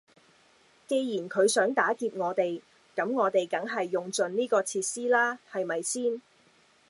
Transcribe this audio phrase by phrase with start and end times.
[0.87, 2.59] 既然佢想打劫我哋，
[2.95, 6.19] 咁我哋梗係用盡呢個設施啦係咪先？